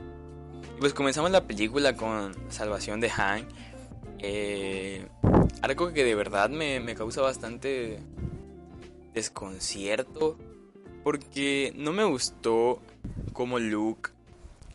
[0.80, 3.46] pues comenzamos la película con Salvación de Han.
[4.18, 5.06] Eh,
[5.60, 8.00] algo que de verdad me, causa bastante
[9.12, 10.38] desconcierto.
[11.04, 12.80] Porque no me gustó
[13.34, 14.10] como Luke.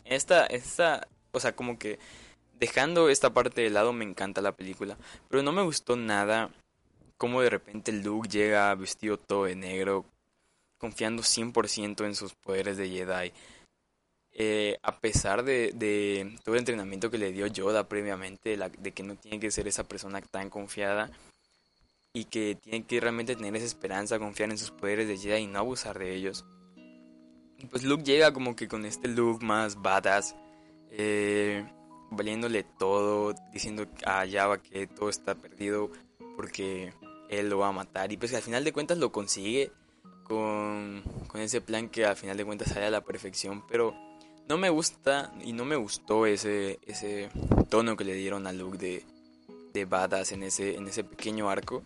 [0.04, 1.98] Esta, esta, o sea, como que
[2.60, 4.96] dejando esta parte de lado me encanta la película.
[5.28, 6.50] Pero no me gustó nada
[7.16, 10.04] como de repente Luke llega vestido todo de negro.
[10.78, 13.32] Confiando 100% en sus poderes de Jedi.
[14.38, 19.16] Eh, a pesar de, todo el entrenamiento que le dio Yoda previamente, de, que no
[19.16, 21.10] tiene que ser esa persona tan confiada,
[22.12, 25.46] y que tienen que realmente tener esa esperanza, confiar en sus poderes de Jedi y
[25.46, 26.44] no abusar de ellos.
[27.70, 30.36] Pues Luke llega como que con este look más badass,
[30.90, 31.66] eh,
[32.10, 35.90] valiéndole todo, diciendo a Java que todo está perdido
[36.36, 36.92] porque
[37.30, 38.12] él lo va a matar.
[38.12, 39.72] Y pues al final de cuentas lo consigue
[40.24, 43.94] con, con ese plan que al final de cuentas sale a la perfección, pero
[44.48, 47.30] no me gusta y no me gustó ese, ese
[47.68, 49.04] tono que le dieron a Luke de,
[49.72, 51.82] de en ese, en ese pequeño arco.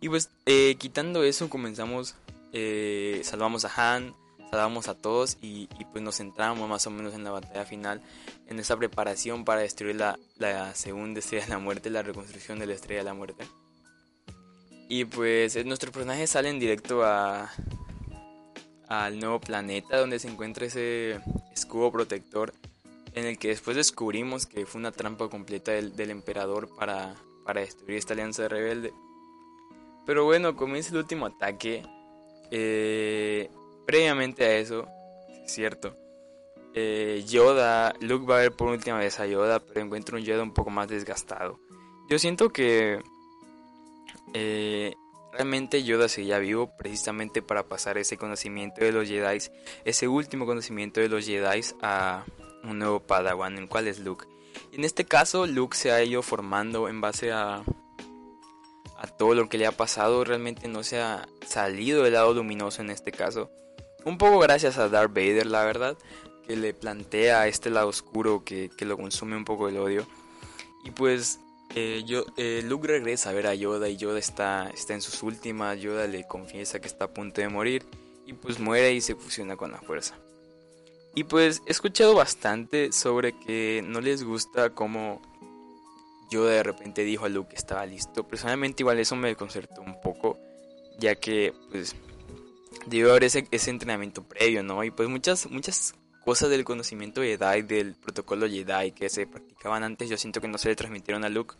[0.00, 2.14] Y pues eh, quitando eso comenzamos,
[2.52, 4.14] eh, salvamos a Han,
[4.50, 8.02] salvamos a todos y, pues nos centramos más o menos en la batalla final,
[8.46, 12.66] en esa preparación para destruir la, la segunda estrella de la muerte, la reconstrucción de
[12.66, 13.44] la estrella de la muerte.
[14.88, 17.50] Y pues nuestros personajes salen directo a
[18.88, 21.20] al nuevo planeta donde se encuentra ese
[21.52, 22.52] escudo protector
[23.14, 27.98] en el que después descubrimos que fue una trampa completa del, emperador para, para destruir
[27.98, 28.92] esta alianza rebelde.
[30.04, 31.82] Pero bueno, comienza el último ataque.
[32.50, 33.50] Eh,
[33.86, 34.86] previamente a eso,
[35.44, 35.96] es cierto,
[36.74, 40.42] eh, Yoda, Luke va a ver por última vez a Yoda, pero encuentra un Yoda
[40.42, 41.58] un poco más desgastado.
[42.10, 43.00] Yo siento que
[44.34, 44.94] eh,
[45.36, 49.38] realmente Yoda seguía vivo precisamente para pasar ese conocimiento de los Jedi,
[49.84, 52.24] ese último conocimiento de los Jedi a
[52.64, 54.26] un nuevo Padawan, el cual es Luke.
[54.72, 57.62] En este caso, Luke se ha ido formando en base a
[58.98, 62.82] a todo lo que le ha pasado, realmente no se ha salido del lado luminoso
[62.82, 63.50] en este caso.
[64.04, 65.98] Un poco gracias a Darth Vader, la verdad,
[66.46, 70.06] que le plantea este lado oscuro que, lo consume un poco el odio.
[70.84, 71.40] Y pues
[71.78, 75.22] eh, yo, eh, Luke regresa a ver a Yoda y Yoda está, está en sus
[75.22, 77.84] últimas, Yoda le confiesa que está a punto de morir
[78.24, 80.18] y pues muere y se fusiona con la fuerza.
[81.14, 85.20] Y pues he escuchado bastante sobre que no les gusta cómo
[86.30, 88.26] yo de repente dijo a Luke que estaba listo.
[88.26, 90.38] Personalmente igual eso me desconcertó un poco,
[90.98, 91.94] ya que pues
[92.86, 94.82] debió haber ese, ese entrenamiento previo, ¿no?
[94.82, 95.94] Y pues muchas, muchas
[96.26, 100.58] cosas del conocimiento Jedi, del protocolo Jedi que se practicaban antes, yo siento que no
[100.58, 101.54] se le transmitieron a Luke.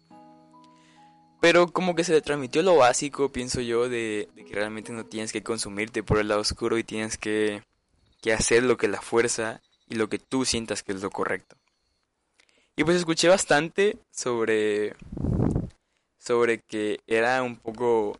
[1.47, 5.31] Pero como que se le transmitió lo básico, pienso yo, de, que realmente no tienes
[5.31, 7.63] que consumirte por el lado oscuro y tienes que,
[8.21, 11.55] que hacer lo que la fuerza y lo que tú sientas que es lo correcto.
[12.75, 14.97] Y pues escuché bastante sobre
[16.19, 18.19] sobre que era un poco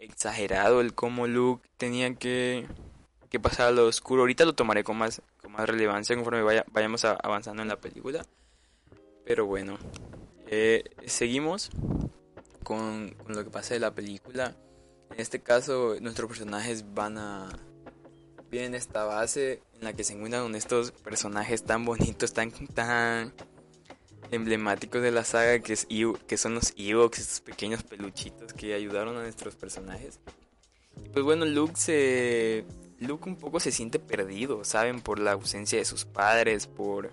[0.00, 2.66] exagerado el cómo Luke tenía que,
[3.30, 4.22] que pasar a lo oscuro.
[4.22, 8.26] Ahorita lo tomaré con más, con más relevancia conforme vaya, vayamos avanzando en la película.
[9.24, 9.78] Pero bueno,
[10.46, 11.70] eh, seguimos
[12.62, 14.56] con, lo que pasa de la película.
[15.10, 17.48] En este caso, nuestros personajes van a,
[18.52, 23.32] en esta base en la que se encuentran con estos personajes tan bonitos, tan, tan
[24.30, 25.86] emblemáticos de la saga que, es,
[26.26, 30.20] que son los Ewoks, estos pequeños peluchitos que ayudaron a nuestros personajes.
[31.12, 32.64] Pues bueno, Luke se...
[32.98, 35.02] Luke un poco se siente perdido, ¿saben?
[35.02, 37.12] Por la ausencia de sus padres, por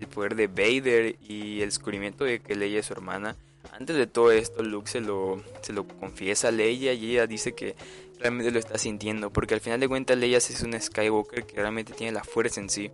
[0.00, 3.36] el poder de Vader y el descubrimiento de que Leia es su hermana.
[3.72, 7.52] Antes de todo esto, Luke se lo, se lo confiesa a Leia y ella dice
[7.52, 7.76] que
[8.18, 9.30] realmente lo está sintiendo.
[9.30, 12.70] Porque al final de cuentas Leia es un Skywalker que realmente tiene la fuerza en
[12.70, 12.90] sí.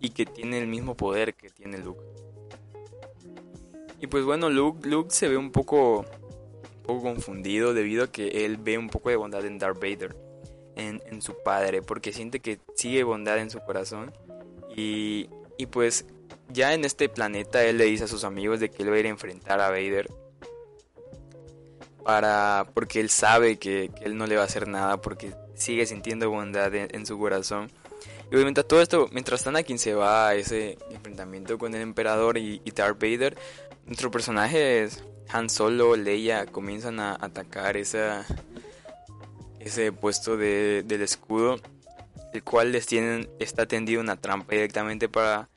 [0.00, 2.02] Y que tiene el mismo poder que tiene Luke.
[4.00, 8.44] Y pues bueno, Luke, Luke se ve un poco, un poco confundido debido a que
[8.44, 10.14] él ve un poco de bondad en Darth Vader.
[10.76, 11.80] En, en su padre.
[11.80, 14.12] Porque siente que sigue bondad en su corazón.
[14.76, 16.04] Y, y pues
[16.48, 18.98] ya en este planeta él le dice a sus amigos de que él va a
[18.98, 20.08] ir a enfrentar a Vader
[22.04, 26.30] para porque él sabe que, él no le va a hacer nada porque sigue sintiendo
[26.30, 27.70] bondad en, su corazón.
[28.30, 32.60] Y obviamente todo esto, mientras quien se va a ese enfrentamiento con el emperador y,
[32.74, 33.36] Darth Vader,
[33.86, 34.88] nuestro personaje
[35.30, 38.22] Han Solo, Leia comienzan a atacar ese
[40.00, 41.56] puesto de, del escudo,
[42.32, 45.48] el cual les tienen, está tendido una trampa directamente para,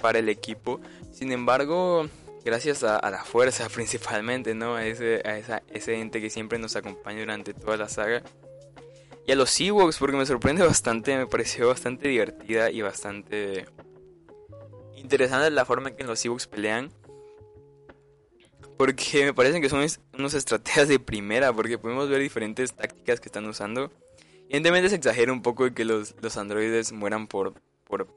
[0.00, 0.80] para el equipo.
[1.12, 2.08] Sin embargo,
[2.44, 4.76] gracias a, la fuerza principalmente, ¿no?
[4.76, 8.22] A ese, a esa, ese ente que siempre nos acompaña durante toda la saga.
[9.26, 13.66] Y a los Ewoks, porque me sorprende bastante, me pareció bastante divertida y bastante
[14.96, 16.90] interesante la forma en que los Ewoks pelean.
[18.78, 19.84] Porque me parecen que son
[20.16, 23.90] unos estrategias de primera, porque podemos ver diferentes tácticas que están usando.
[24.44, 27.54] Evidentemente se exagera un poco de que los, los androides mueran por,
[27.84, 28.08] por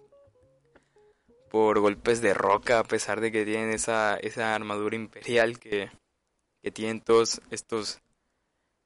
[1.51, 5.91] por golpes de roca, a pesar de que tienen esa, esa armadura imperial que,
[6.63, 7.99] que tienen todos estos,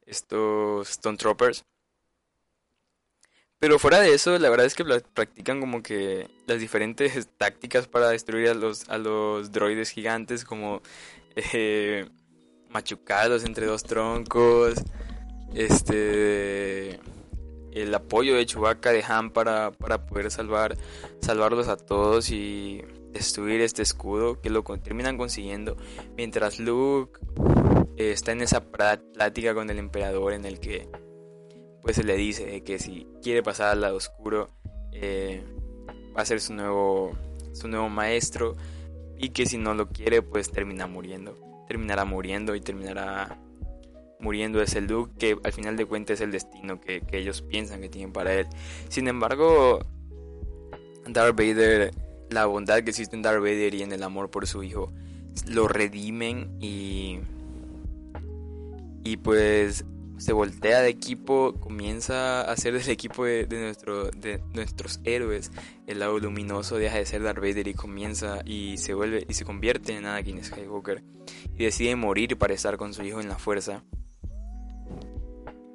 [0.07, 1.63] estos Stone Troopers.
[3.59, 8.09] Pero fuera de eso, la verdad es que practican como que las diferentes tácticas para
[8.09, 10.81] destruir a los, a los droides gigantes, como
[11.35, 12.09] eh,
[12.69, 14.73] machucados entre dos troncos.
[15.53, 16.99] Este
[17.75, 20.77] el apoyo de Chewbacca de Han para, para poder salvar
[21.21, 25.75] salvarlos a todos y destruir este escudo que lo terminan consiguiendo.
[26.15, 27.19] Mientras Luke
[27.97, 30.89] eh, está en esa plática con el emperador en el que
[31.81, 34.49] pues se le dice que si quiere pasar al lado oscuro
[34.91, 35.43] eh,
[36.17, 37.11] va a ser su nuevo
[37.53, 38.55] su nuevo maestro
[39.17, 41.37] y que si no lo quiere pues termina muriendo.
[41.67, 43.39] Terminará muriendo y terminará
[44.19, 47.81] muriendo ese Luke que al final de cuentas es el destino que, que ellos piensan
[47.81, 48.47] que tienen para él
[48.89, 49.79] sin embargo
[51.07, 51.91] Darth Vader
[52.29, 54.91] la bondad que existe en Darth Vader y en el amor por su hijo
[55.47, 57.19] lo redimen y
[59.03, 59.85] y pues
[60.17, 65.51] se voltea de equipo, comienza a ser del equipo de, nuestro, de nuestros héroes.
[65.87, 69.45] El lado luminoso deja de ser Darth Vader y comienza y se vuelve y se
[69.45, 71.03] convierte en Anakin Skywalker
[71.57, 73.83] y decide morir para estar con su hijo en la fuerza.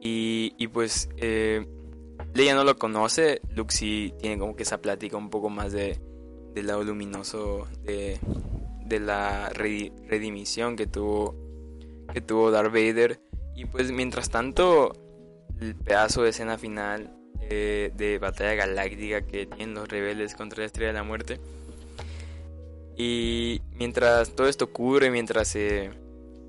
[0.01, 1.67] Y, y pues eh,
[2.35, 6.01] Leia no lo conoce, Luke sí tiene como que esa plática un poco más de
[6.55, 8.19] del lado luminoso de,
[8.87, 11.35] de la redimisión que tuvo
[12.13, 13.21] que tuvo Darth Vader.
[13.55, 14.93] Y pues mientras tanto
[15.61, 20.67] el pedazo de escena final eh, de batalla galáctica que tienen los rebeldes contra la
[20.67, 21.41] estrella de la muerte.
[22.97, 25.91] Y mientras todo esto ocurre mientras se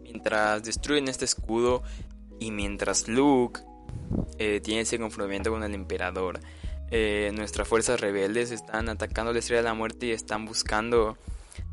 [0.03, 1.83] mientras destruyen este escudo
[2.41, 3.61] y mientras Luke
[4.39, 6.41] eh, tiene ese confrontamiento con el emperador
[6.93, 11.17] eh, nuestras fuerzas rebeldes están atacando la estrella de la muerte y están buscando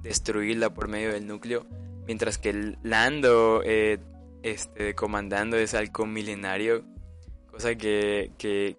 [0.01, 1.66] destruirla por medio del núcleo.
[2.07, 3.99] Mientras que Lando, eh,
[4.45, 6.85] este, comandando ese halcón milenario,
[7.51, 8.31] cosa que,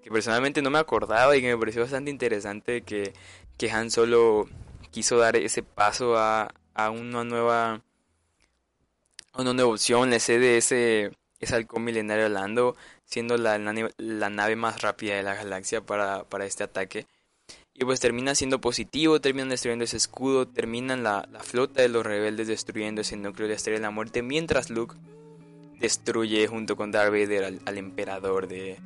[0.09, 3.13] personalmente no me acordaba y que me pareció bastante interesante que,
[3.57, 4.47] que Han Solo
[4.91, 7.83] quiso dar ese paso a, a una nueva
[9.35, 12.75] una nueva opción, le cede ese, ese halcón milenario Lando
[13.05, 17.07] siendo la, la, nave más rápida de la galaxia para, este ataque.
[17.73, 22.47] Y pues termina siendo positivo, terminan destruyendo ese escudo, terminan la, flota de los rebeldes
[22.47, 24.95] destruyendo ese núcleo de Estrella de la Muerte, mientras Luke
[25.79, 28.77] destruye junto con Darth Vader al, emperador de,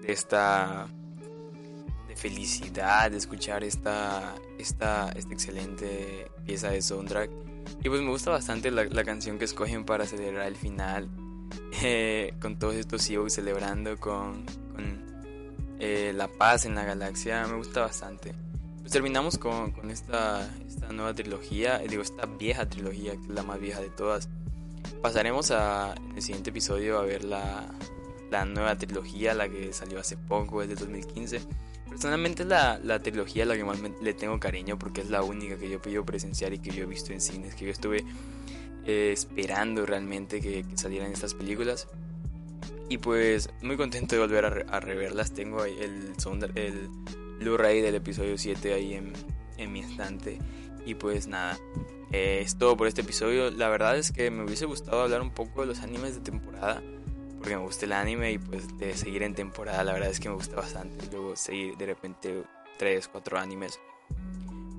[0.00, 0.88] de esta
[2.08, 7.30] de felicidad de escuchar esta, esta, esta excelente pieza de soundtrack.
[7.84, 11.08] Y pues me gusta bastante la, la canción que escogen para celebrar el final
[11.82, 14.44] eh, con todos estos CEOs celebrando con,
[15.78, 18.34] eh, la paz en la galaxia, me gusta bastante.
[18.80, 23.60] Pues terminamos con, esta, esta, nueva trilogía, digo, esta vieja trilogía, que es la más
[23.60, 24.28] vieja de todas.
[25.00, 27.66] Pasaremos a, en el siguiente episodio a ver la,
[28.30, 31.40] la nueva trilogía, la que salió hace poco, es de 2015.
[31.88, 35.56] Personalmente la, la, trilogía a la que más le tengo cariño porque es la única
[35.56, 38.04] que yo he podido presenciar y que yo he visto en cines, que yo estuve
[38.86, 41.88] eh, esperando realmente que, salieran estas películas.
[42.88, 45.32] Y pues muy contento de volver a, reverlas.
[45.32, 46.14] Tengo el,
[46.56, 46.88] el
[47.38, 49.12] Blu-ray del episodio 7 ahí en,
[49.58, 50.38] en, mi estante.
[50.84, 51.56] Y pues nada,
[52.10, 53.50] eh, es todo por este episodio.
[53.50, 56.82] La verdad es que me hubiese gustado hablar un poco de los animes de temporada.
[57.38, 59.84] Porque me gusta el anime y pues de seguir en temporada.
[59.84, 61.06] La verdad es que me gusta bastante.
[61.12, 62.42] Luego seguir de repente
[62.78, 63.78] 3, 4 animes.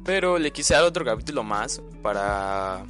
[0.04, 2.86] Pero le quise dar otro capítulo más para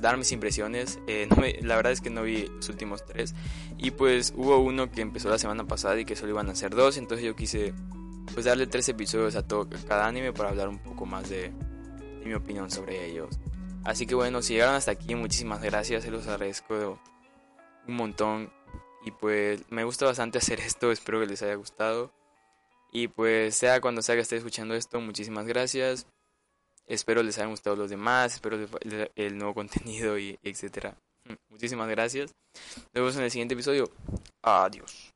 [0.00, 0.98] dar mis impresiones.
[1.06, 1.28] Eh,
[1.62, 3.34] la verdad es que no vi los últimos tres.
[3.76, 6.74] Y pues hubo uno que empezó la semana pasada y que solo iban a ser
[6.74, 6.96] dos.
[6.96, 7.74] Entonces yo quise
[8.32, 11.50] pues darle tres episodios a todo, cada anime para hablar un poco más de,
[12.24, 13.38] mi opinión sobre ellos.
[13.84, 16.04] Así que bueno, si llegaron hasta aquí, muchísimas gracias.
[16.04, 17.00] Se los agradezco
[17.86, 18.52] un montón.
[19.04, 20.92] Y pues me gusta bastante hacer esto.
[20.92, 22.12] Espero que les haya gustado.
[22.92, 26.06] Y pues sea cuando sea que esté escuchando esto, muchísimas gracias.
[26.88, 28.58] Espero les hayan gustado los demás, espero
[29.14, 30.96] el nuevo contenido y etcétera.
[31.50, 32.34] Muchísimas gracias.
[32.76, 33.90] Nos vemos en el siguiente episodio.
[34.42, 35.07] Adiós.